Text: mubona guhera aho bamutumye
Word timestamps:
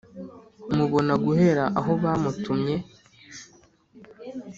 mubona 0.75 1.13
guhera 1.25 1.63
aho 1.79 1.91
bamutumye 2.03 2.75